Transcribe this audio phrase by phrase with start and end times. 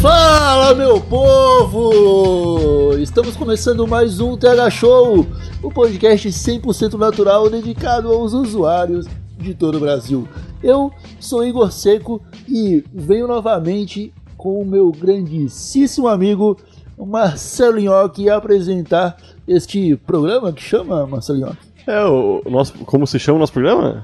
[0.00, 2.96] Fala, meu povo!
[2.96, 5.26] Estamos começando mais um TH Show,
[5.62, 10.26] o podcast 100% natural dedicado aos usuários de todo o Brasil.
[10.62, 16.56] Eu sou Igor Seco e venho novamente com o meu grandíssimo amigo
[16.96, 21.58] Marcelo Nhoque apresentar este programa que chama Marcelo Nhoque.
[21.86, 24.02] É, o nosso, como se chama o nosso programa?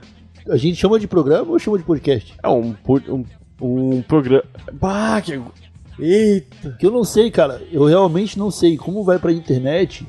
[0.51, 2.35] A gente chama de programa ou chama de podcast?
[2.43, 2.75] É um,
[3.09, 3.25] um,
[3.63, 4.45] um programa.
[4.75, 5.41] Bah, que.
[5.99, 6.77] Eita!
[6.79, 7.63] Que eu não sei, cara.
[7.73, 10.07] Eu realmente não sei como vai pra internet.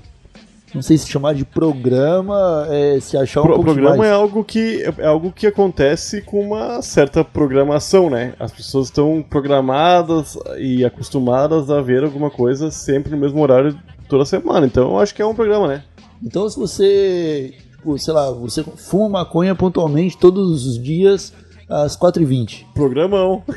[0.73, 4.11] Não sei se chamar de programa, é, se achar um Pro, pouco programa demais.
[4.11, 8.33] é algo que é algo que acontece com uma certa programação, né?
[8.37, 14.25] As pessoas estão programadas e acostumadas a ver alguma coisa sempre no mesmo horário toda
[14.25, 14.65] semana.
[14.67, 15.83] Então eu acho que é um programa, né?
[16.21, 21.31] Então, se você, tipo, sei lá, você fuma maconha pontualmente todos os dias
[21.69, 22.65] às 4h20.
[22.73, 23.43] Programão.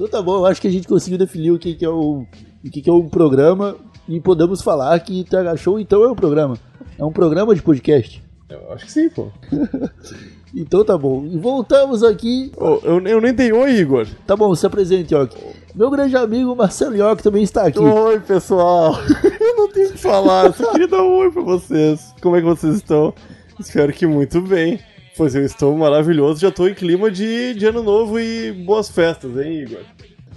[0.00, 2.24] Então tá bom, eu acho que a gente conseguiu definir o que, que é o,
[2.64, 3.76] o que, que é um programa
[4.08, 6.56] e podemos falar que TH Show então é um programa.
[6.98, 8.22] É um programa de podcast.
[8.48, 9.28] Eu acho que sim, pô.
[10.52, 11.24] Então tá bom.
[11.26, 12.50] E voltamos aqui.
[12.56, 14.04] Ô, eu, eu nem dei oi, Igor.
[14.26, 15.36] Tá bom, se apresente, Yoki.
[15.76, 17.78] Meu grande amigo Marcelo Yoki também está aqui.
[17.78, 18.94] Oi, pessoal.
[19.38, 22.12] Eu não tenho o que falar, eu só queria dar um oi pra vocês.
[22.20, 23.14] Como é que vocês estão?
[23.60, 24.78] Espero que muito bem.
[25.16, 29.36] Pois eu estou maravilhoso, já tô em clima de, de ano novo e boas festas,
[29.36, 29.80] hein, Igor?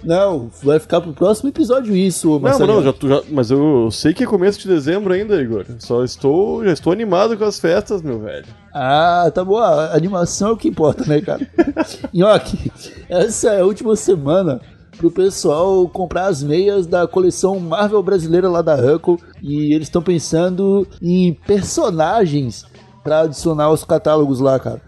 [0.02, 2.74] Não, vai ficar pro próximo episódio isso, Não, Marcelo.
[2.74, 5.64] não, já, tô- já- mas eu sei que é começo de dezembro ainda, Igor.
[5.78, 8.44] Só estou, já estou animado com as festas, meu velho.
[8.74, 9.56] Ah, tá bom.
[9.56, 11.46] A animação é o que importa, né, cara?
[12.12, 12.70] Nhoque,
[13.08, 14.60] essa é a última semana
[14.98, 20.02] pro pessoal comprar as meias da coleção Marvel brasileira lá da Huckle e eles estão
[20.02, 22.66] pensando em personagens
[23.04, 24.80] pra adicionar aos catálogos lá, cara.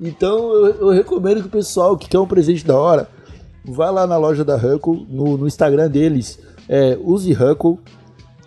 [0.00, 3.08] Então eu, eu recomendo que o pessoal que quer um presente da hora
[3.64, 7.78] vá lá na loja da Huckle, no, no Instagram deles, é, use Huckle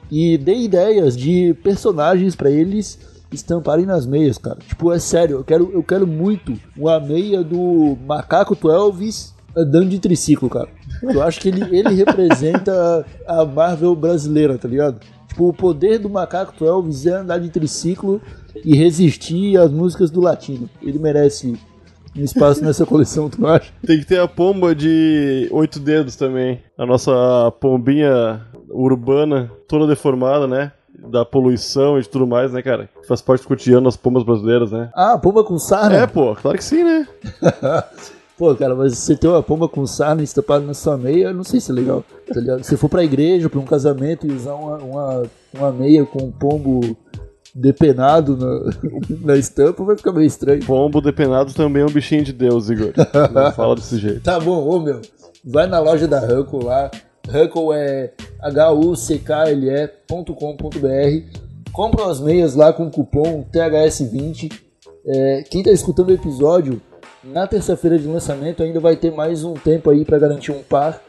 [0.10, 2.98] e dê ideias de personagens pra eles
[3.32, 4.58] estamparem nas meias, cara.
[4.66, 10.00] Tipo, é sério, eu quero, eu quero muito uma meia do Macaco Twelves andando de
[10.00, 10.70] triciclo, cara.
[11.02, 15.00] Eu acho que ele, ele representa a Marvel brasileira, tá ligado?
[15.28, 18.22] Tipo, o poder do Macaco Twelves é andar de triciclo
[18.64, 20.70] e resistir às músicas do latino.
[20.82, 21.58] Ele merece
[22.16, 23.72] um espaço nessa coleção, tu acha?
[23.86, 26.62] Tem que ter a pomba de oito dedos também.
[26.78, 30.72] A nossa pombinha urbana, toda deformada, né?
[31.10, 32.90] Da poluição e de tudo mais, né, cara?
[33.08, 34.90] Faz parte do cotidiano das pombas brasileiras, né?
[34.96, 35.96] Ah, pomba com sarna?
[35.96, 37.08] É, pô, claro que sim, né?
[38.38, 41.44] Pô, cara, mas você ter uma pomba com sarna estampada na sua meia, eu não
[41.44, 42.04] sei se é legal.
[42.28, 42.64] Tá?
[42.64, 45.24] Se for pra igreja, pra um casamento e usar uma, uma,
[45.56, 46.96] uma meia com um pombo
[47.58, 50.64] depenado na, na estampa, vai ficar meio estranho.
[50.64, 52.94] Pombo depenado também é um bichinho de Deus, Igor.
[53.34, 54.22] Não fala desse jeito.
[54.22, 55.02] Tá bom, ô meu,
[55.44, 56.92] vai na loja da Huckle lá.
[57.28, 61.40] Huckle é h-u-c-k-l-e.com.br.
[61.74, 64.54] Compra as meias lá com o cupom THS20.
[65.06, 66.80] É, quem tá escutando o episódio,
[67.24, 71.02] na terça-feira de lançamento ainda vai ter mais um tempo aí para garantir um par.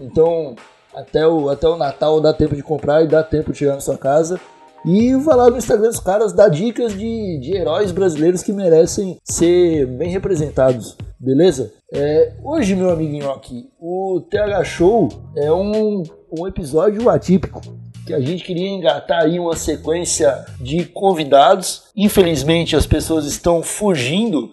[0.00, 0.54] Então,
[0.94, 3.80] até o, até o Natal dá tempo de comprar e dá tempo de chegar na
[3.80, 4.40] sua casa.
[4.86, 9.18] E vai lá no Instagram dos caras, dá dicas de, de heróis brasileiros que merecem
[9.24, 11.72] ser bem representados, beleza?
[11.92, 17.60] É, hoje, meu amiguinho aqui, o TH Show é um, um episódio atípico.
[18.06, 21.86] Que a gente queria engatar aí uma sequência de convidados.
[21.96, 24.52] Infelizmente, as pessoas estão fugindo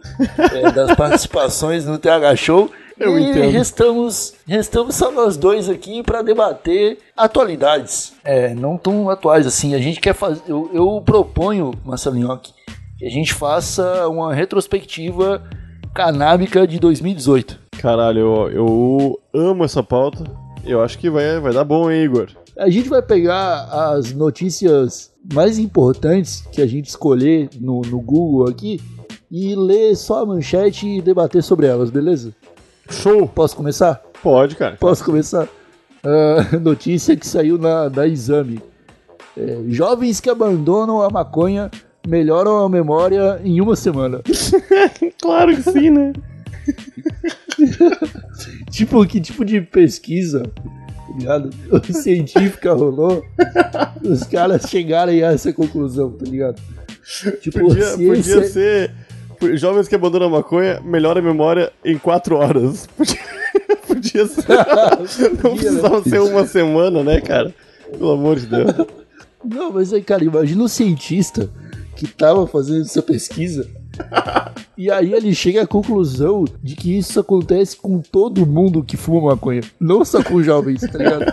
[0.52, 2.72] é, das participações no TH Show.
[3.00, 3.52] Eu e entendo.
[3.52, 8.14] restamos, restamos só nós dois aqui para debater atualidades.
[8.24, 9.73] É, não tão atuais assim.
[9.76, 10.41] A gente quer fazer.
[10.47, 12.38] Eu, eu proponho, Marcelinho,
[12.97, 15.44] que a gente faça uma retrospectiva
[15.94, 17.59] canábica de 2018.
[17.79, 20.23] Caralho, eu, eu amo essa pauta.
[20.66, 22.29] Eu acho que vai, vai dar bom, hein, Igor?
[22.58, 23.64] A gente vai pegar
[23.96, 28.79] as notícias mais importantes que a gente escolher no, no Google aqui
[29.29, 32.34] e ler só a manchete e debater sobre elas, beleza?
[32.93, 33.28] Show!
[33.28, 34.01] Posso começar?
[34.22, 34.75] Pode, cara.
[34.78, 35.47] Posso começar?
[36.03, 38.61] Ah, notícia que saiu na, na exame.
[39.37, 41.72] É, jovens que abandonam a maconha
[42.07, 44.22] melhoram a memória em uma semana.
[45.22, 46.11] Claro que sim, né?
[48.69, 51.49] tipo, que tipo de pesquisa tá ligado?
[51.72, 53.23] O científica rolou,
[54.03, 56.61] os caras chegaram a essa conclusão, tá ligado?
[57.41, 58.91] Tipo, Podia, ciência- podia ser.
[59.55, 62.87] Jovens que abandonam a maconha, melhora a memória em 4 horas.
[63.87, 64.45] Podia, ser.
[65.29, 66.03] Não Podia, precisava né?
[66.03, 67.53] ser uma semana, né, cara?
[67.91, 68.72] Pelo amor de Deus.
[69.43, 71.49] Não, mas aí, cara, imagina um cientista
[71.95, 73.67] que tava fazendo essa pesquisa.
[74.75, 79.29] E aí ele chega à conclusão de que isso acontece com todo mundo que fuma
[79.29, 79.61] maconha.
[79.79, 81.25] Não só com jovens, tá ligado?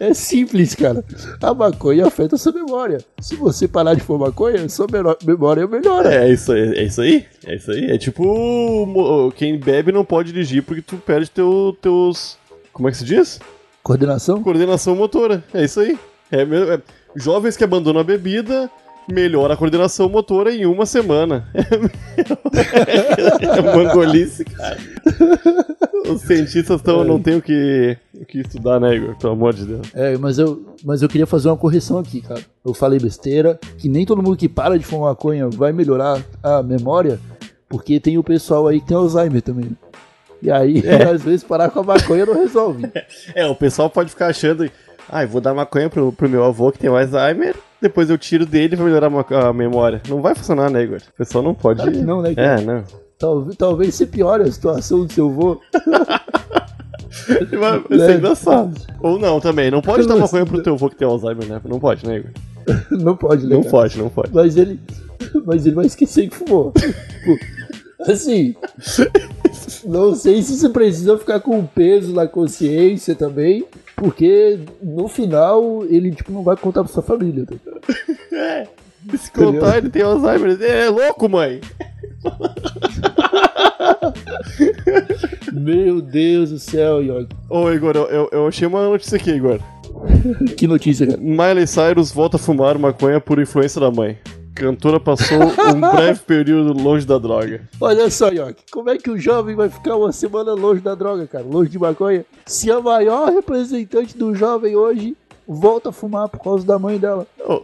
[0.00, 1.04] É simples, cara.
[1.42, 3.04] A maconha afeta a sua memória.
[3.20, 4.86] Se você parar de fumar maconha, sua
[5.22, 6.14] memória melhora.
[6.24, 7.26] É isso, aí, é isso aí.
[7.44, 7.90] É isso aí.
[7.90, 12.38] É tipo quem bebe não pode dirigir porque tu perde teu, teus.
[12.72, 13.38] Como é que se diz?
[13.82, 14.42] Coordenação?
[14.42, 15.44] Coordenação motora.
[15.52, 15.98] É isso aí.
[16.32, 16.80] É, é-
[17.14, 18.70] jovens que abandonam a bebida
[19.12, 21.48] melhora a coordenação motora em uma semana.
[23.40, 24.76] É, mangolice, cara.
[26.08, 29.16] Os cientistas tão, não tem o que, o que estudar, né, Igor?
[29.16, 29.86] Pelo amor de Deus.
[29.94, 32.40] É, mas eu, mas eu queria fazer uma correção aqui, cara.
[32.64, 36.62] Eu falei besteira, que nem todo mundo que para de fumar maconha vai melhorar a
[36.62, 37.18] memória,
[37.68, 39.76] porque tem o pessoal aí que tem Alzheimer também.
[40.42, 40.82] E aí,
[41.12, 42.86] às vezes, parar com a maconha não resolve.
[43.34, 44.70] É, o pessoal pode ficar achando.
[45.08, 48.44] Ah, eu vou dar maconha pro, pro meu avô que tem Alzheimer, depois eu tiro
[48.46, 49.10] dele pra melhorar
[49.48, 50.00] a memória.
[50.08, 50.98] Não vai funcionar, né, Igor?
[51.12, 51.80] O pessoal não pode.
[51.82, 52.60] Claro não, né, cara?
[52.60, 52.84] É, não.
[53.18, 55.60] Talvez, talvez você piore a situação do seu avô.
[57.58, 58.14] Vai ser É.
[58.16, 58.80] engraçado.
[59.00, 59.70] Ou não também.
[59.70, 61.60] Não pode dar Como maconha pro teu avô que tem Alzheimer, né?
[61.64, 62.30] Não pode, né, Igor?
[62.90, 63.54] Não pode, né?
[63.54, 63.70] Não cara?
[63.70, 64.30] pode, não pode.
[64.32, 64.78] Mas ele.
[65.46, 66.72] Mas ele vai esquecer que fumou.
[66.72, 67.38] Tipo,
[68.00, 68.54] assim.
[69.84, 73.64] Não sei se você precisa ficar com peso na consciência também.
[73.96, 77.44] Porque no final ele tipo, não vai contar pra sua família.
[77.46, 77.54] tá?
[78.36, 78.66] É.
[79.16, 80.60] Se contar, ele tem Alzheimer.
[80.62, 81.60] É louco, mãe.
[85.52, 87.34] Meu Deus do céu, York.
[87.48, 89.58] Ô, Igor, eu, eu achei uma notícia aqui, Igor.
[90.56, 91.18] Que notícia, cara.
[91.18, 94.18] Miley Cyrus volta a fumar maconha por influência da mãe.
[94.54, 97.62] Cantora passou um breve período longe da droga.
[97.80, 101.26] Olha só, York, como é que o jovem vai ficar uma semana longe da droga,
[101.26, 101.44] cara?
[101.44, 102.24] Longe de maconha?
[102.46, 105.16] Se a maior representante do jovem hoje
[105.46, 107.26] volta a fumar por causa da mãe dela.
[107.38, 107.62] Ô,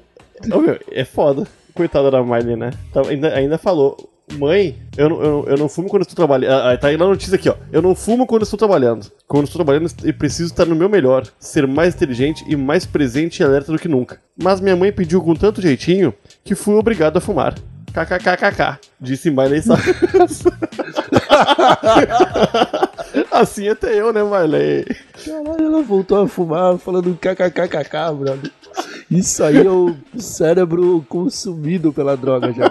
[0.53, 1.47] ô, meu, é foda.
[1.75, 2.71] Coitada da Miley, né?
[2.93, 3.97] Tá- ainda, ainda falou.
[4.38, 6.50] Mãe, eu não, eu, não- eu não fumo quando estou trabalhando.
[6.50, 7.55] Ah, ah, tá aí na notícia aqui, ó.
[7.71, 9.06] Eu não fumo quando estou trabalhando.
[9.29, 13.38] Quando estou trabalhando, eu preciso estar no meu melhor, ser mais inteligente e mais presente
[13.38, 14.21] e alerta do que nunca.
[14.37, 16.12] Mas minha mãe pediu com tanto jeitinho
[16.46, 17.54] que fui obrigado a fumar.
[17.93, 20.44] KKKKK, disse Miley Cyrus.
[23.32, 24.84] assim até eu, né, Miley?
[25.25, 28.50] Caralho, ela voltou a fumar falando kkkk, brother.
[29.10, 32.70] Isso aí é o cérebro consumido pela droga já.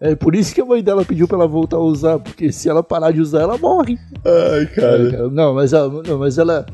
[0.00, 2.68] É por isso que a mãe dela pediu pra ela voltar a usar, porque se
[2.68, 3.98] ela parar de usar, ela morre.
[4.24, 5.10] Ai, É, cara.
[5.10, 5.28] cara.
[5.30, 6.66] Não, mas, ela, não, mas ela,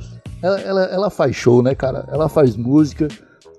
[0.42, 2.06] ela, ela, ela faz show, né, cara?
[2.10, 3.06] Ela faz música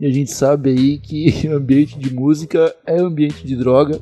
[0.02, 4.02] e a gente sabe aí que ambiente de música é ambiente de droga.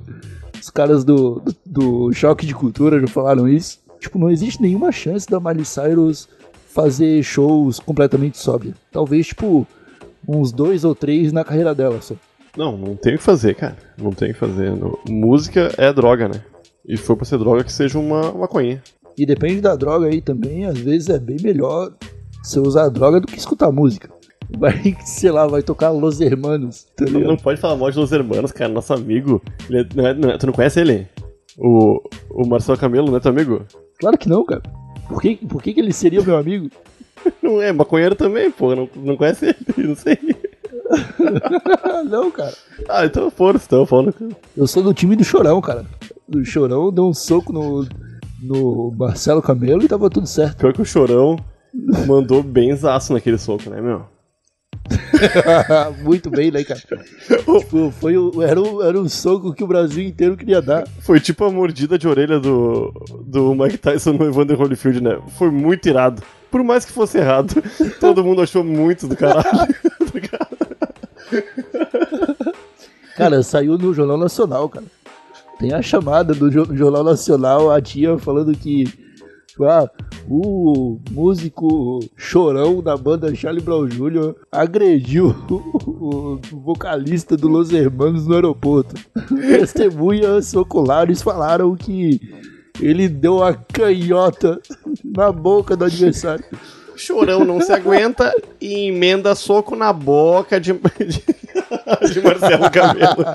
[0.59, 3.77] Os caras do, do, do Choque de Cultura já falaram isso.
[3.99, 6.27] Tipo, não existe nenhuma chance da Miley Cyrus
[6.69, 8.73] fazer shows completamente sóbria.
[8.91, 9.67] Talvez, tipo,
[10.27, 12.15] uns dois ou três na carreira dela só.
[12.57, 13.77] Não, não tem o que fazer, cara.
[13.97, 14.71] Não tem o que fazer.
[14.71, 16.41] No- Música é droga, né?
[16.87, 18.81] E foi pra ser droga que seja uma maconha.
[19.17, 21.91] E depende da droga aí também, às vezes é bem melhor
[22.41, 24.09] você usar a droga do que escutar música.
[24.57, 28.11] Vai, sei lá, vai tocar Los Hermanos, tá Não, não pode falar mal de Los
[28.11, 28.71] Hermanos, cara.
[28.73, 29.41] Nosso amigo.
[29.69, 31.07] É- não é- não é- tu não conhece ele?
[31.57, 33.63] O, o Marcelo Camelo, não é teu amigo?
[33.99, 34.63] Claro que não, cara.
[35.07, 36.69] Por que, por que, que ele seria meu amigo?
[37.43, 38.73] Não é, maconheiro também, pô.
[38.73, 39.57] Não, não conhece ele,
[39.89, 40.17] não sei.
[42.09, 42.53] Não, cara.
[42.87, 44.13] Ah, então foda-se, então, falando.
[44.55, 45.85] Eu sou do time do Chorão, cara.
[46.33, 47.85] O Chorão deu um soco no,
[48.41, 50.57] no Marcelo Camelo e tava tudo certo.
[50.57, 51.37] Pior que o Chorão
[52.07, 54.03] mandou benzaço naquele soco, né, meu?
[56.03, 56.79] Muito bem, né, cara?
[56.79, 60.87] Tipo, foi o, era, um, era um soco que o Brasil inteiro queria dar.
[61.01, 62.91] Foi tipo a mordida de orelha do,
[63.25, 65.19] do Mike Tyson no Evander Holyfield, né?
[65.37, 66.21] Foi muito irado.
[66.49, 67.61] Por mais que fosse errado,
[67.99, 69.45] todo mundo achou muito do caralho.
[73.15, 74.85] Cara, saiu no Jornal Nacional, cara.
[75.59, 78.85] Tem a chamada do Jo- Jornal Nacional, a tia falando que
[79.61, 79.89] ah,
[80.29, 84.35] o músico chorão da banda Charlie Brown Jr.
[84.51, 88.93] agrediu o, vocalista do Los Hermanos no aeroporto.
[89.27, 92.21] Testemunhas oculares falaram que
[92.79, 94.61] ele deu a canhota
[95.03, 96.45] na boca do adversário.
[96.95, 98.31] Chorão não se aguenta
[98.61, 101.23] e emenda soco na boca de, de,
[102.13, 103.25] de Marcelo Camelo.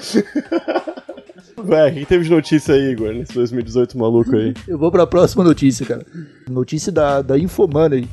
[1.64, 4.54] Vai, o que teve de notícia aí, Igor, nesse 2018 maluco aí?
[4.68, 6.04] Eu vou pra próxima notícia, cara.
[6.48, 8.08] Notícia da, da Infomoney.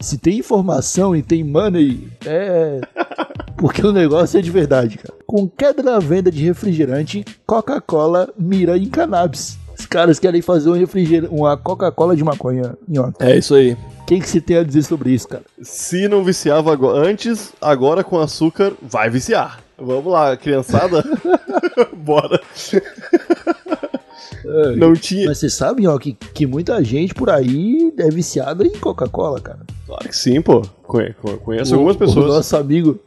[0.00, 2.80] Se tem informação e tem money, é.
[3.58, 5.14] Porque o negócio é de verdade, cara.
[5.26, 9.58] Com queda na venda de refrigerante, Coca-Cola mira em cannabis.
[9.76, 12.76] Os caras querem fazer um refrigerante, uma Coca-Cola de maconha.
[12.86, 13.22] Nhoque.
[13.22, 13.72] É isso aí.
[14.00, 15.42] O que, que você tem a dizer sobre isso, cara?
[15.60, 19.60] Se não viciava antes, agora com açúcar, vai viciar.
[19.80, 21.04] Vamos lá, criançada.
[21.96, 22.40] Bora.
[24.76, 25.26] Não tinha.
[25.26, 29.60] Mas você sabe, ó, que, que muita gente por aí é viciada em Coca-Cola, cara.
[29.86, 30.62] Claro que sim, pô.
[30.82, 32.26] Conhe- conhe- Conheço O- algumas O pessoas.
[32.26, 32.98] nosso amigo,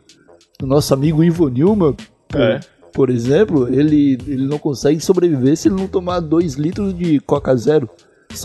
[0.62, 1.96] o nosso amigo Ivo Nilman,
[2.28, 2.60] por, É.
[2.94, 7.56] por exemplo, ele, ele não consegue sobreviver se ele não tomar 2 litros de Coca
[7.56, 7.90] Zero.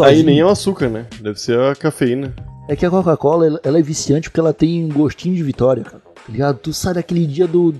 [0.00, 1.06] Aí nem é o açúcar, né?
[1.20, 2.34] Deve ser a cafeína.
[2.68, 5.84] É que a Coca-Cola, ela, ela é viciante porque ela tem um gostinho de vitória,
[5.84, 6.02] cara.
[6.14, 6.58] Tá ligado?
[6.58, 7.72] Tu sai daquele dia do.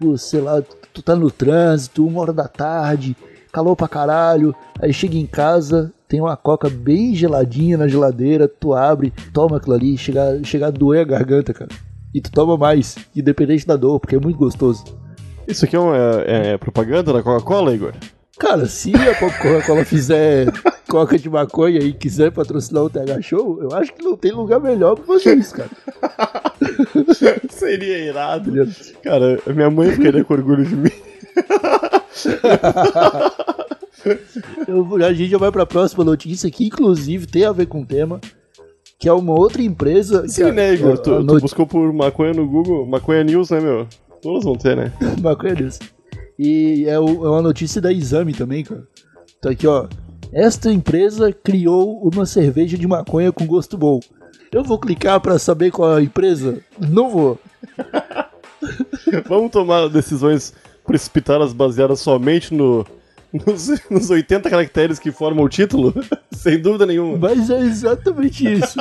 [0.00, 0.62] Tipo, sei lá,
[0.94, 3.14] tu tá no trânsito, uma hora da tarde,
[3.52, 4.54] calor pra caralho.
[4.80, 9.74] Aí chega em casa, tem uma coca bem geladinha na geladeira, tu abre, toma aquilo
[9.74, 11.68] ali, chega, chega a doer a garganta, cara.
[12.14, 14.82] E tu toma mais, independente da dor, porque é muito gostoso.
[15.46, 17.92] Isso aqui é, uma, é- é propaganda da Coca-Cola, Igor?
[18.40, 20.46] Cara, se a Coca-Cola fizer
[20.88, 24.58] coca de maconha e quiser patrocinar o TH Show, eu acho que não tem lugar
[24.58, 25.68] melhor pra isso, cara.
[27.50, 28.50] Seria irado.
[29.02, 30.90] Cara, minha mãe ficaria com orgulho de mim.
[34.66, 37.86] Eu- a gente já vai pra próxima notícia, que inclusive tem a ver com o
[37.86, 38.20] tema,
[38.98, 40.26] que é uma outra empresa.
[40.28, 40.94] Sim, a- né, Igor?
[40.94, 43.86] a- Tu, a tu noti- buscou por maconha no Google, maconha news, né, meu?
[44.22, 44.92] Todas vão ter, né?
[45.22, 45.78] Maconha News.
[46.42, 48.82] E é, o- é uma notícia da Exame também, cara.
[49.42, 49.86] Tá aqui, ó.
[50.32, 54.00] Esta empresa criou uma cerveja de maconha com gosto bom.
[54.50, 56.58] Eu vou clicar pra saber qual é a empresa?
[56.78, 57.38] Não vou.
[59.28, 60.54] Vamos tomar decisões
[60.86, 62.86] precipitadas baseadas somente no,
[63.46, 65.92] nos, nos 80 caracteres que formam o título?
[66.32, 67.18] Sem dúvida nenhuma.
[67.18, 68.78] Mas é exatamente isso.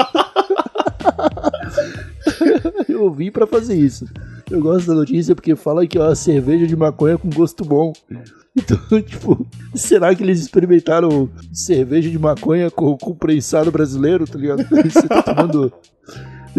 [2.88, 4.06] Eu vim pra fazer isso.
[4.50, 7.94] Eu gosto da notícia porque fala que é uma cerveja de maconha com gosto bom.
[8.56, 14.64] Então, tipo, será que eles experimentaram cerveja de maconha com, com prensado brasileiro, tá ligado?
[14.70, 15.72] Você tá tomando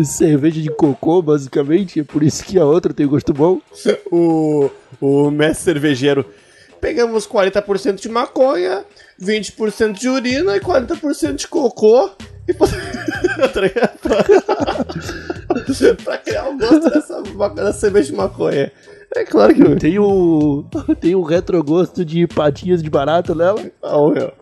[0.04, 3.60] cerveja de cocô, basicamente, é por isso que a outra tem gosto bom.
[4.12, 4.70] O,
[5.00, 6.24] o mestre cervejeiro.
[6.80, 8.84] Pegamos 40% de maconha,
[9.22, 12.10] 20% de urina e 40% de cocô.
[12.48, 12.66] E pra,
[16.04, 17.22] pra, criar o gosto dessa,
[17.54, 18.72] dessa cerveja de maconha.
[19.14, 19.76] É claro que.
[19.76, 20.64] Tem o,
[21.00, 23.62] tem o retrogosto de patinhas de barata nela.
[23.82, 24.32] Não, meu.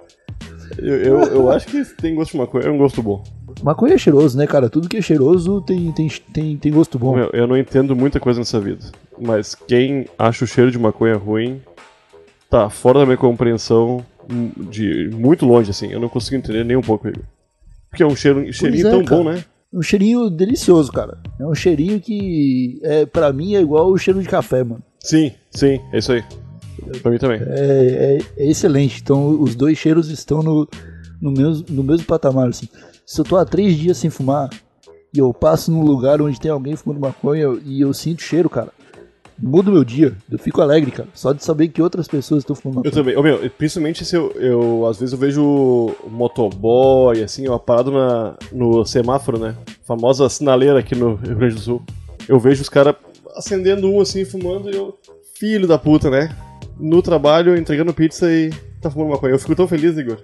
[0.78, 3.24] Eu, eu, eu acho que tem gosto de maconha, é um gosto bom.
[3.62, 4.68] Maconha é cheiroso, né, cara?
[4.68, 7.16] Tudo que é cheiroso tem, tem, tem, tem gosto bom.
[7.16, 8.84] Meu, eu não entendo muita coisa nessa vida.
[9.18, 11.60] Mas quem acha o cheiro de maconha ruim
[12.48, 14.04] tá fora da minha compreensão
[14.70, 15.90] de muito longe, assim.
[15.90, 17.22] Eu não consigo entender nem um pouco, Igor.
[17.90, 19.22] Porque é um cheiro, cheirinho é, tão cara.
[19.22, 19.44] bom, né?
[19.72, 21.18] Um cheirinho delicioso, cara.
[21.38, 24.82] É um cheirinho que, é, pra mim, é igual o cheiro de café, mano.
[25.00, 26.22] Sim, sim, é isso aí.
[27.02, 27.40] Pra mim também.
[27.42, 29.00] É, é- é excelente.
[29.02, 30.68] Então, os dois cheiros estão no,
[31.20, 32.68] no, mesmo, no mesmo patamar, assim.
[33.06, 34.48] Se eu tô há três dias sem fumar
[35.14, 38.72] e eu passo num lugar onde tem alguém fumando maconha e eu sinto cheiro, cara,
[39.40, 40.16] muda o meu dia.
[40.30, 41.08] Eu fico alegre, cara.
[41.14, 43.16] Só de saber que outras pessoas estão fumando Eu também.
[43.16, 44.86] Ô, meu, principalmente se eu, eu.
[44.86, 49.54] Às vezes eu vejo o motoboy, assim, ó, parado na, no semáforo, né?
[49.84, 51.82] Famosa sinaleira aqui no Rio Grande do Sul.
[52.28, 52.94] Eu vejo os caras
[53.36, 54.98] acendendo um assim, fumando, e eu.
[55.38, 56.34] Filho da puta, né?
[56.76, 59.34] No trabalho, entregando pizza e tá fumando maconha.
[59.34, 60.18] Eu fico tão feliz, Igor.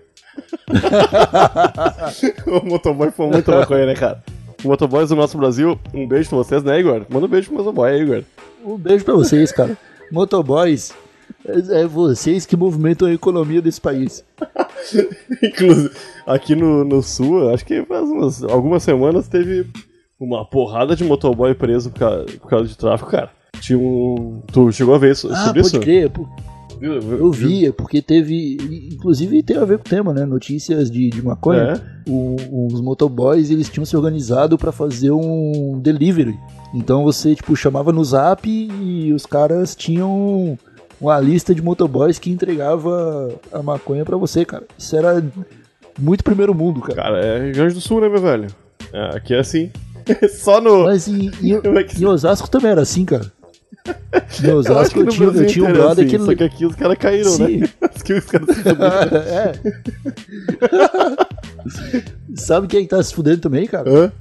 [2.46, 4.22] o motoboy fuma muita maconha, né, cara?
[4.64, 7.02] Motoboys do nosso Brasil, um beijo pra vocês, né, Igor?
[7.08, 8.22] Manda um beijo pro motoboy aí, Igor.
[8.64, 9.76] Um beijo pra vocês, cara.
[10.10, 10.92] Motoboys,
[11.46, 14.24] é, é vocês que movimentam a economia desse país.
[15.42, 15.90] Inclusive,
[16.26, 19.66] aqui no, no sul, acho que faz umas, algumas semanas teve
[20.18, 23.30] uma porrada de motoboy preso por causa, por causa de tráfico, cara.
[23.60, 24.42] Tinha um.
[24.52, 25.80] Tu chegou a ver isso, Ah, sobre pode isso?
[25.80, 26.10] crer.
[27.00, 27.18] Viu?
[27.18, 28.56] Eu vi, porque teve.
[28.92, 30.24] Inclusive tem a ver com o tema, né?
[30.24, 31.80] Notícias de, de maconha.
[32.06, 32.10] É.
[32.10, 36.38] O- os motoboys eles tinham se organizado pra fazer um delivery.
[36.74, 40.58] Então você, tipo, chamava no zap e os caras tinham
[41.00, 44.64] uma lista de motoboys que entregava a maconha pra você, cara.
[44.78, 45.24] Isso era
[45.98, 46.94] muito primeiro mundo, cara.
[46.94, 48.46] Cara, é Rio Grande do Sul, né, meu velho?
[48.92, 49.70] É, aqui é assim.
[50.30, 50.84] Só no.
[50.84, 53.24] Mas é que- em Osasco também era assim, cara.
[54.42, 56.24] Eu acho Osasco eu, no tinha, eu tinha um brother assim, que.
[56.24, 57.58] Só que aqui os caras caíram, Sim.
[57.58, 57.68] né?
[57.82, 58.86] Aqui os caras se fuderam.
[59.16, 59.52] é.
[62.36, 63.90] Sabe quem é que tá se fudendo também, cara?
[63.90, 64.12] Hã?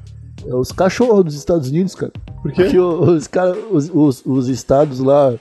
[0.45, 2.11] É os cachorros dos Estados Unidos, cara.
[2.41, 2.63] Por quê?
[2.63, 5.33] Porque os, cara, os, os, os estados lá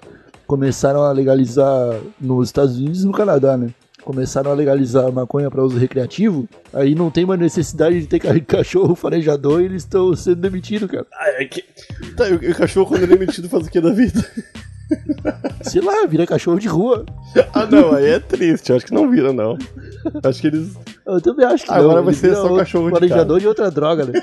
[0.46, 3.70] começaram a legalizar nos Estados Unidos e no Canadá, né?
[4.04, 8.18] Começaram a legalizar a maconha para uso recreativo, aí não tem mais necessidade de ter
[8.18, 11.06] ca- cachorro farejador e eles estão sendo demitidos, cara.
[11.12, 11.62] Ah, é que...
[12.16, 14.24] Tá, e o, cachorro quando ele é demitido faz o que da vida?
[15.62, 17.04] Sei lá, vira cachorro de rua.
[17.54, 18.70] Ah, não, aí é triste.
[18.70, 19.56] Eu acho que não vira, não.
[20.22, 20.74] Acho que eles.
[21.06, 22.04] Eu também acho que Agora não.
[22.04, 24.20] vai ser só cachorro de farejador de outra droga, né?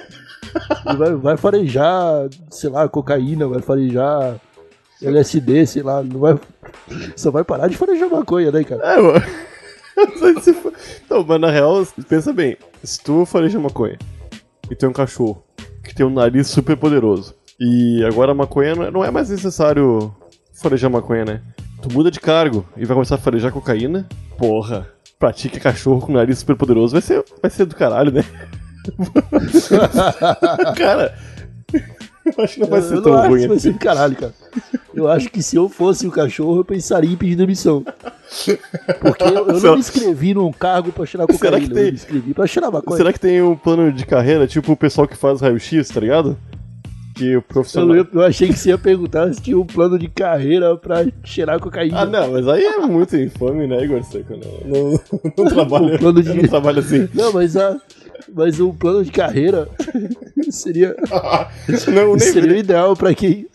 [0.97, 4.35] Vai, vai farejar, sei lá, cocaína, vai farejar
[5.01, 6.39] LSD, sei lá, não vai.
[7.15, 8.83] Só vai parar de farejar maconha, né, cara?
[8.93, 9.25] É, mano.
[10.41, 10.55] Se
[11.09, 12.57] Não, mas na real, pensa bem.
[12.83, 13.97] Se tu fareja maconha
[14.69, 15.43] e tem um cachorro
[15.83, 19.29] que tem um nariz super poderoso e agora a maconha não é, não é mais
[19.29, 20.13] necessário
[20.53, 21.41] farejar maconha, né?
[21.81, 24.87] Tu muda de cargo e vai começar a farejar cocaína, porra.
[25.17, 28.23] Pratica cachorro com nariz super poderoso, vai ser, vai ser do caralho, né?
[30.77, 31.13] cara,
[32.37, 33.71] eu acho que não vai ser eu tão não acho ruim vai assim.
[33.73, 34.33] ser caralho, cara.
[34.93, 37.83] Eu acho que se eu fosse o cachorro, eu pensaria em pedir demissão.
[38.99, 41.83] Porque eu, eu Será- não me inscrevi num cargo pra cheirar Será cocaína, que tem-
[41.85, 42.97] eu me inscrevi pra cheirar maconha.
[42.97, 46.37] Será que tem um plano de carreira, tipo o pessoal que faz raio-x, tá ligado?
[47.15, 47.95] Que o profissional.
[47.95, 51.59] eu- eu achei que você ia perguntar se tinha um plano de carreira pra cheirar
[51.59, 51.99] cocaína.
[52.01, 54.33] Ah, não, mas aí é muito infame, né, Igor Seco?
[54.37, 54.99] Não, não,
[55.37, 57.09] não trabalha, plano de- não trabalho assim.
[57.13, 57.77] Não, mas, a,
[58.33, 59.67] mas o plano de carreira
[60.51, 60.95] seria,
[61.93, 63.47] Não, nem seria o ideal pra quem.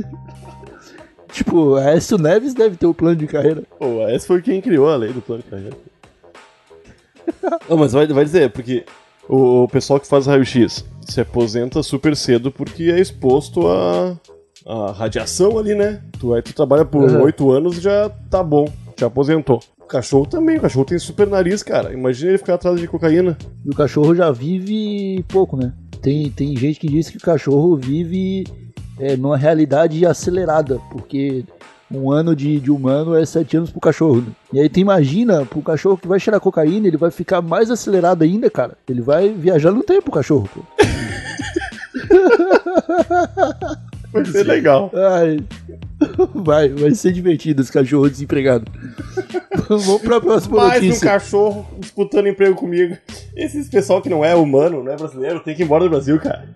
[1.32, 3.62] Tipo, Aécio Neves deve ter um plano de carreira.
[3.78, 5.76] Pô, esse foi quem criou a lei do plano de carreira.
[7.68, 8.84] Não, mas vai, vai dizer, porque
[9.28, 14.16] o, o pessoal que faz raio-x se aposenta super cedo porque é exposto a,
[14.66, 16.00] a radiação ali, né?
[16.20, 17.22] Tu, aí tu trabalha por Uhum.
[17.22, 18.66] oito anos já tá bom,
[18.96, 19.60] te aposentou.
[19.84, 21.92] O cachorro também, o cachorro tem super nariz, cara.
[21.92, 23.36] Imagina ele ficar atrás de cocaína.
[23.64, 25.74] E o cachorro já vive pouco, né?
[26.00, 28.44] Tem, tem gente que diz que o cachorro vive
[28.98, 31.44] é, numa realidade acelerada, porque
[31.90, 34.22] um ano de, de humano é sete anos pro cachorro.
[34.22, 34.32] Né?
[34.54, 38.24] E aí tu imagina, pro cachorro que vai cheirar cocaína, ele vai ficar mais acelerado
[38.24, 38.78] ainda, cara.
[38.88, 40.48] Ele vai viajar no tempo, o cachorro.
[40.52, 40.62] Pô.
[44.14, 44.92] Vai ser legal.
[44.94, 45.42] Ai,
[46.34, 48.70] vai, vai ser divertido esse cachorro desempregado.
[49.68, 51.08] Vamos pra próxima Mais um notícia.
[51.08, 52.96] cachorro disputando emprego comigo.
[53.36, 56.18] Esses pessoal que não é humano, não é brasileiro, tem que ir embora do Brasil,
[56.18, 56.48] cara.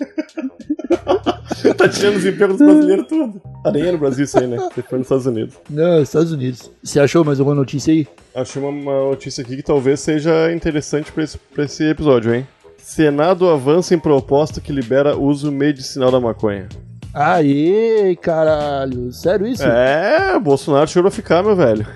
[1.76, 3.40] tá tirando os empregos dos brasileiros tudo.
[3.64, 4.56] Ah, nem é no Brasil isso aí, né?
[4.56, 5.54] Você foi nos Estados Unidos.
[5.70, 6.70] Não, Estados Unidos.
[6.82, 8.06] Você achou mais alguma notícia aí?
[8.34, 12.46] Achei uma, uma notícia aqui que talvez seja interessante pra esse, pra esse episódio, hein?
[12.78, 16.68] Senado avança em proposta que libera uso medicinal da maconha.
[17.14, 19.12] Aê, caralho.
[19.12, 19.64] Sério isso?
[19.64, 21.86] É, Bolsonaro chegou a ficar, meu velho.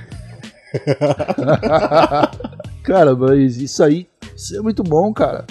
[2.85, 5.45] Cara, mas isso aí, isso é muito bom, cara.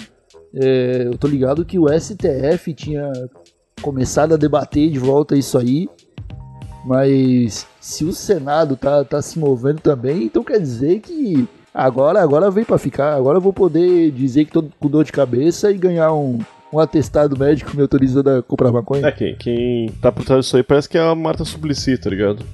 [0.54, 3.10] É, eu tô ligado que o STF tinha
[3.82, 5.88] começado a debater de volta isso aí,
[6.86, 12.50] mas se o Senado tá, tá se movendo também, então quer dizer que agora, agora
[12.50, 13.14] vem pra ficar.
[13.14, 16.38] Agora eu vou poder dizer que tô com dor de cabeça e ganhar um,
[16.76, 19.06] um atestado médico me autorizando a comprar maconha.
[19.06, 22.10] É, quem, quem tá por trás disso aí parece que é a Marta Suplicy, tá
[22.10, 22.44] ligado?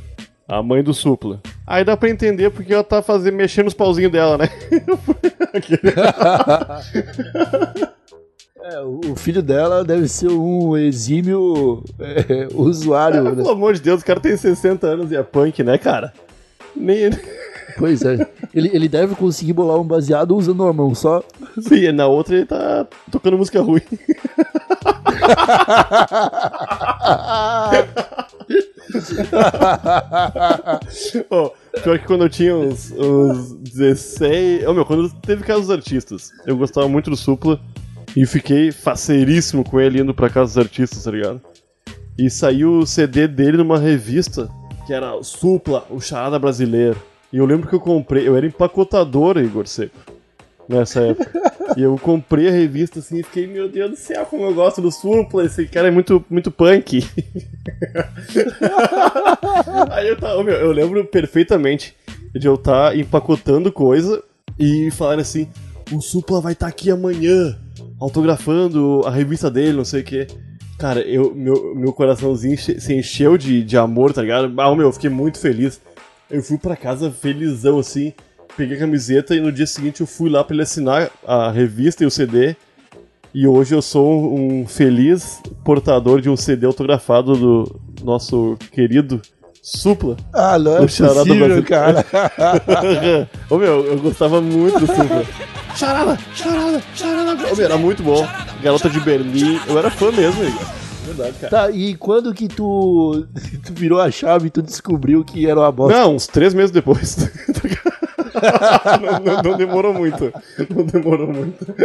[0.49, 1.41] A mãe do Supla.
[1.67, 4.49] Aí dá pra entender porque ela tá fazendo, mexendo os pauzinhos dela, né?
[8.65, 13.25] É, o filho dela deve ser um exímio é, usuário.
[13.25, 13.35] né?
[13.35, 16.13] Pelo amor de Deus, o cara tem 60 anos e é punk, né, cara?
[16.77, 17.11] Nem
[17.79, 18.27] Pois é.
[18.55, 21.23] Ele, ele deve conseguir bolar um baseado usando uma mão só.
[21.61, 23.83] Sim, na outra ele tá tocando música ruim.
[31.31, 31.51] Ó,
[31.83, 34.67] pior que quando eu tinha uns, uns 16.
[34.67, 37.61] Ô meu, quando teve casa dos artistas, eu gostava muito do Supla
[38.17, 41.41] e fiquei faceiríssimo com ele indo pra casa dos artistas, tá ligado?
[42.19, 44.51] E saiu o CD dele numa revista
[44.87, 47.01] que era Supla, o Charada Brasileiro.
[47.33, 49.99] E eu lembro que eu comprei, eu era empacotador, Igor Seco,
[50.69, 51.31] nessa época.
[51.77, 54.83] e eu comprei a revista assim e fiquei, meu Deus do céu, como eu gosto
[54.83, 57.03] do Supla, esse cara é muito, muito punk.
[59.91, 61.97] Aí eu tava, meu, eu lembro perfeitamente
[62.35, 64.23] de eu estar empacotando coisa
[64.59, 65.49] e falar assim:
[65.91, 67.59] o Supla vai estar aqui amanhã,
[67.99, 70.27] autografando a revista dele, não sei o quê.
[70.79, 74.53] Cara, eu, meu, meu coraçãozinho se encheu de, de amor, tá ligado?
[74.61, 75.81] Ah, meu, eu fiquei muito feliz.
[76.33, 78.15] Eu fui pra casa felizão assim,
[78.57, 82.03] peguei a camiseta e no dia seguinte eu fui lá pra ele assinar a revista
[82.03, 82.57] e o CD.
[83.35, 89.21] E hoje eu sou um feliz portador de um CD autografado do nosso querido
[89.63, 90.17] Supla.
[90.33, 92.05] Ah, não é O charada possível, cara.
[93.49, 95.25] Ô meu, eu gostava muito do Supla.
[95.77, 97.53] Charada, charada, charada.
[97.53, 98.27] Ô meu, era muito bom.
[98.63, 99.61] Garota de Berlim.
[99.69, 100.43] Eu era fã mesmo.
[101.13, 101.51] Verdade, cara.
[101.51, 103.27] Tá, e quando que tu,
[103.65, 105.99] tu virou a chave e tu descobriu que era uma bosta?
[105.99, 107.17] Não, uns três meses depois.
[109.01, 110.33] não, não- não demorou muito.
[110.75, 111.67] Não demorou muito.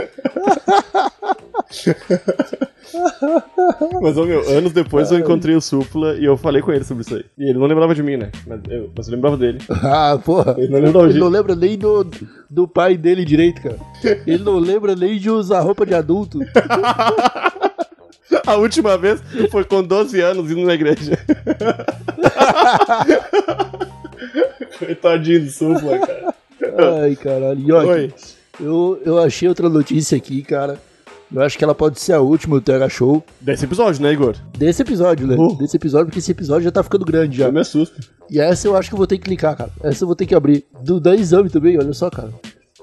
[4.01, 7.01] Mas, ô meu, anos depois eu encontrei o Supla e eu falei com ele sobre
[7.03, 7.25] isso aí.
[7.37, 8.31] E ele não lembrava de mim, né?
[8.47, 9.59] Mas eu, mas eu lembrava dele.
[9.69, 10.55] Ah, porra.
[10.57, 12.07] Ele não lembrava Ele não lembra nem do,
[12.49, 13.77] do pai dele direito, cara.
[14.25, 16.39] Ele não lembra nem de usar roupa de adulto.
[18.45, 21.17] A última vez foi com 12 anos indo na igreja.
[24.79, 26.35] Coitadinho do Supla, cara.
[27.01, 27.59] Ai, caralho.
[27.59, 28.13] E olha, Oi.
[28.59, 30.79] eu, eu achei outra notícia aqui, cara.
[31.33, 34.33] Eu acho que ela pode ser a última do TH Show Desse episódio, né, Igor?
[34.57, 35.35] desse episódio, né?
[35.37, 35.57] Uh.
[35.57, 37.47] Desse episódio, porque esse episódio já tá ficando grande já.
[37.47, 37.99] Eu me assusto.
[38.29, 39.69] E essa eu acho que eu vou ter que clicar, cara.
[39.83, 40.65] Essa eu vou ter que abrir.
[40.81, 42.31] Do da exame também, olha só, cara.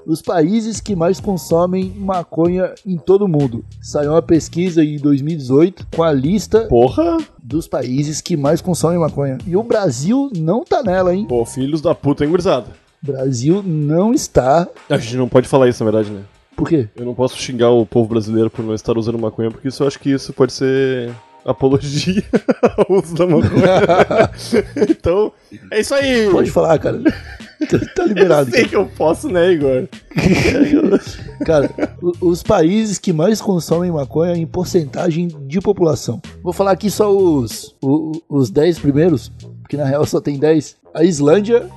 [0.07, 3.65] Os países que mais consomem maconha em todo o mundo.
[3.81, 7.17] Saiu uma pesquisa em 2018 com a lista Porra!
[7.43, 9.39] dos países que mais consomem maconha.
[9.47, 11.25] E o Brasil não tá nela, hein?
[11.27, 12.67] Pô, filhos da puta, hein, gurizada?
[13.01, 14.69] Brasil não está.
[14.91, 16.23] A gente não pode falar isso, na verdade, né?
[16.55, 16.89] Por quê?
[16.95, 19.87] Eu não posso xingar o povo brasileiro por não estar usando maconha, porque isso eu
[19.87, 21.11] acho que isso pode ser
[21.45, 22.23] apologia
[22.77, 24.31] ao uso da maconha.
[24.89, 25.33] então,
[25.71, 26.31] é isso aí!
[26.31, 27.01] Pode falar, cara.
[27.69, 28.51] Tá- tá liberado.
[28.51, 29.89] Sei que eu posso, né, Igor?
[31.45, 31.71] Cara,
[32.21, 36.21] os países que mais consomem maconha em porcentagem de população.
[36.43, 39.31] Vou falar aqui só os, o- os 10 primeiros,
[39.63, 40.77] porque na real só tem 10.
[40.93, 41.69] A Islândia,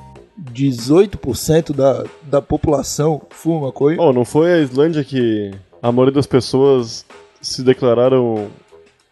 [0.53, 3.97] 18% da, da população fuma maconha.
[3.99, 7.05] Oh, não foi a Islândia que a maioria das pessoas
[7.41, 8.47] se declararam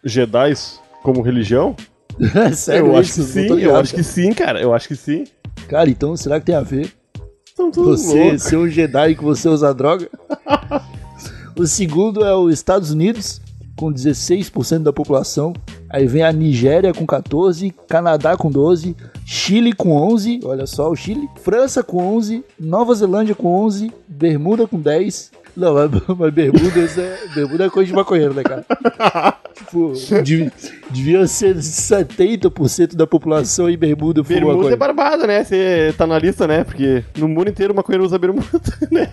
[0.04, 1.74] Jedis como religião?
[2.34, 4.58] É sério eu acho que sim, eu acho que sim, cara.
[4.58, 5.24] Eu acho que sim.
[5.66, 5.88] Cara.
[5.90, 6.92] Então será que tem a ver?
[7.44, 8.38] Estão tudo Você louco.
[8.38, 10.08] ser um Jedi que você usa droga?
[11.58, 13.40] o segundo é os Estados Unidos,
[13.76, 15.54] com 16% da população.
[15.88, 20.96] Aí vem a Nigéria com 14%, Canadá com 12%, Chile com 11%, olha só o
[20.96, 21.28] Chile.
[21.36, 25.30] França com 11%, Nova Zelândia com 11%, Bermuda com 10%.
[25.56, 28.64] Não, mas, mas é, Bermuda é coisa de maconheiro, né, cara?
[29.54, 29.92] tipo,
[30.22, 30.52] dev-
[30.90, 34.74] devia ser 70% da população em Bermuda fuma Bermuda maconha.
[34.74, 35.44] é barbada, né?
[35.44, 36.62] Você tá na lista, né?
[36.64, 38.46] Porque no mundo inteiro o maconheiro usa bermuda,
[38.92, 39.08] né?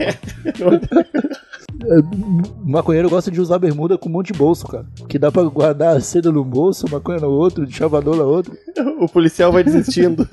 [2.65, 4.85] O maconheiro gosta de usar bermuda com um monte de bolso, cara.
[5.07, 8.55] Que dá pra guardar a seda no bolso, maconha no outro, de chavador na outro.
[8.99, 10.27] o policial vai desistindo.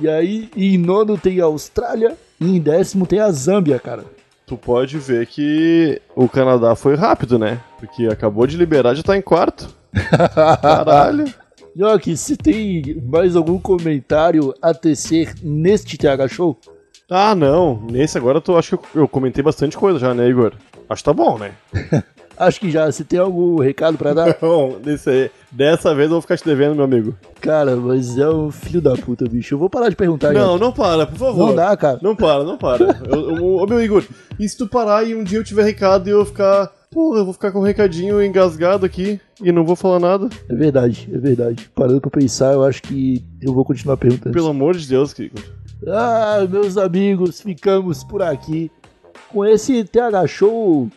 [0.00, 4.04] E aí, em nono tem a Austrália e em décimo tem a Zâmbia, cara.
[4.46, 7.60] tu pode ver que o Canadá foi rápido, né?
[7.78, 9.68] Porque acabou de liberar, já tá em quarto.
[10.62, 11.26] Caralho.
[12.02, 16.58] Que se tem mais algum comentário a tecer neste TH Show?
[17.08, 17.80] Ah, não.
[17.90, 20.54] Nesse agora eu acho que eu, eu comentei bastante coisa já, né, Igor?
[20.88, 21.52] Acho que tá bom, né?
[22.38, 22.90] Acho que já.
[22.92, 24.36] Se tem algum recado pra dar?
[24.40, 25.30] Bom, desse aí.
[25.50, 27.14] Dessa vez eu vou ficar te devendo, meu amigo.
[27.40, 29.54] Cara, mas é um filho da puta, bicho.
[29.54, 30.32] Eu vou parar de perguntar.
[30.32, 31.46] Não, não para, por favor.
[31.48, 31.98] Não dá, cara.
[32.02, 32.98] Não para, não para.
[33.10, 34.04] Eu- eu- Ô, meu Igor,
[34.38, 36.70] e se tu parar e um dia eu tiver recado e eu ficar.
[36.90, 40.28] Porra, eu vou ficar com um recadinho engasgado aqui e não vou falar nada?
[40.48, 41.70] É verdade, é verdade.
[41.74, 44.32] Parando pra pensar, eu acho que eu vou continuar perguntando.
[44.34, 45.42] Pelo amor de Deus, Igor.
[45.86, 48.70] Ah, meus amigos, ficamos por aqui
[49.30, 50.88] com esse TH Show,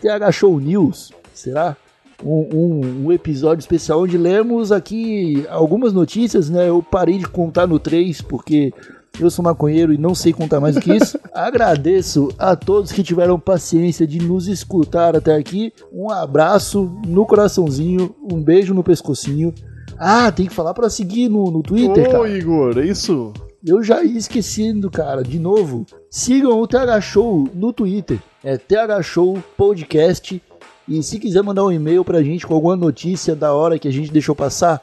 [0.00, 1.76] TH Show News, será?
[2.22, 6.68] Um, um- um episódio especial onde lemos aqui algumas notícias, né?
[6.68, 8.72] Eu parei de contar no 3 porque
[9.18, 11.18] eu sou maconheiro e não sei contar mais do que isso.
[11.34, 15.72] Agradeço a todos que tiveram paciência de nos escutar até aqui.
[15.92, 19.54] Um abraço no coraçãozinho, um beijo no pescocinho.
[19.98, 22.28] Ah, tem que falar pra seguir no, no Twitter, Ô, cara.
[22.30, 23.32] Igor, é isso?
[23.64, 25.84] Eu já ia esquecendo, cara, de novo.
[26.10, 28.18] Sigam o TH Show no Twitter.
[28.42, 30.42] É TH Show Podcast.
[30.88, 33.92] E se quiser mandar um e-mail pra gente com alguma notícia da hora que a
[33.92, 34.80] gente deixou passar,